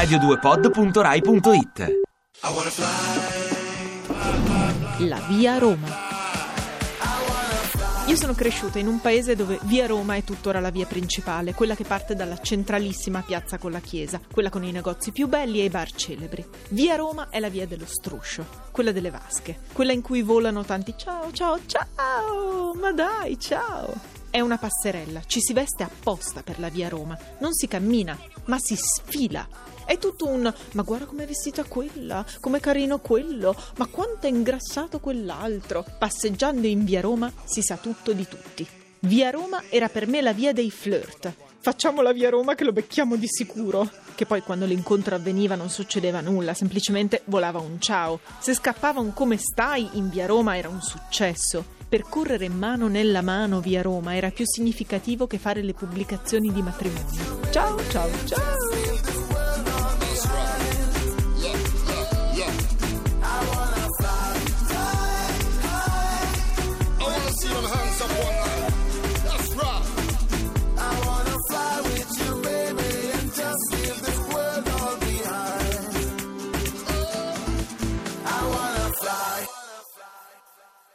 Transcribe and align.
radio2pod.rai.it 0.00 2.00
La 5.00 5.20
via 5.28 5.58
Roma. 5.58 5.88
Io 8.06 8.16
sono 8.16 8.32
cresciuta 8.32 8.78
in 8.78 8.86
un 8.86 8.98
paese 9.02 9.36
dove 9.36 9.58
via 9.64 9.86
Roma 9.86 10.14
è 10.14 10.24
tuttora 10.24 10.58
la 10.58 10.70
via 10.70 10.86
principale, 10.86 11.52
quella 11.52 11.74
che 11.74 11.84
parte 11.84 12.14
dalla 12.14 12.38
centralissima 12.38 13.20
piazza 13.20 13.58
con 13.58 13.72
la 13.72 13.80
chiesa, 13.80 14.18
quella 14.32 14.48
con 14.48 14.64
i 14.64 14.72
negozi 14.72 15.12
più 15.12 15.28
belli 15.28 15.60
e 15.60 15.64
i 15.64 15.68
bar 15.68 15.92
celebri. 15.92 16.46
Via 16.70 16.96
Roma 16.96 17.28
è 17.28 17.38
la 17.38 17.50
via 17.50 17.66
dello 17.66 17.84
struscio, 17.86 18.46
quella 18.70 18.92
delle 18.92 19.10
vasche, 19.10 19.58
quella 19.74 19.92
in 19.92 20.00
cui 20.00 20.22
volano 20.22 20.64
tanti 20.64 20.94
ciao, 20.96 21.30
ciao, 21.30 21.58
ciao, 21.66 22.72
ma 22.74 22.90
dai, 22.92 23.38
ciao. 23.38 24.19
È 24.30 24.38
una 24.38 24.58
passerella, 24.58 25.22
ci 25.26 25.40
si 25.40 25.52
veste 25.52 25.82
apposta 25.82 26.44
per 26.44 26.60
la 26.60 26.68
via 26.68 26.88
Roma, 26.88 27.18
non 27.40 27.52
si 27.52 27.66
cammina, 27.66 28.16
ma 28.44 28.58
si 28.60 28.76
sfila. 28.76 29.44
È 29.84 29.98
tutto 29.98 30.28
un 30.28 30.54
ma 30.74 30.82
guarda 30.82 31.06
com'è 31.06 31.26
vestita 31.26 31.64
quella, 31.64 32.24
com'è 32.38 32.60
carino 32.60 33.00
quello, 33.00 33.56
ma 33.78 33.86
quanto 33.86 34.28
è 34.28 34.30
ingrassato 34.30 35.00
quell'altro. 35.00 35.84
Passeggiando 35.98 36.68
in 36.68 36.84
via 36.84 37.00
Roma 37.00 37.32
si 37.44 37.60
sa 37.60 37.76
tutto 37.76 38.12
di 38.12 38.28
tutti. 38.28 38.64
Via 39.00 39.30
Roma 39.30 39.64
era 39.68 39.88
per 39.88 40.06
me 40.06 40.20
la 40.20 40.32
via 40.32 40.52
dei 40.52 40.70
flirt. 40.70 41.49
Facciamo 41.62 42.00
la 42.00 42.14
via 42.14 42.30
Roma 42.30 42.54
che 42.54 42.64
lo 42.64 42.72
becchiamo 42.72 43.16
di 43.16 43.26
sicuro. 43.28 43.86
Che 44.14 44.24
poi 44.24 44.40
quando 44.40 44.64
l'incontro 44.64 45.14
avveniva 45.14 45.56
non 45.56 45.68
succedeva 45.68 46.22
nulla, 46.22 46.54
semplicemente 46.54 47.20
volava 47.26 47.58
un 47.58 47.78
ciao. 47.78 48.20
Se 48.38 48.54
scappava 48.54 49.00
un 49.00 49.12
come 49.12 49.36
stai 49.36 49.86
in 49.92 50.08
via 50.08 50.24
Roma 50.24 50.56
era 50.56 50.70
un 50.70 50.80
successo. 50.80 51.62
Percorrere 51.86 52.48
mano 52.48 52.88
nella 52.88 53.20
mano 53.20 53.60
via 53.60 53.82
Roma 53.82 54.16
era 54.16 54.30
più 54.30 54.46
significativo 54.46 55.26
che 55.26 55.38
fare 55.38 55.62
le 55.62 55.74
pubblicazioni 55.74 56.50
di 56.50 56.62
matrimonio. 56.62 57.40
Ciao, 57.50 57.76
ciao, 57.90 58.08
ciao! 58.24 58.89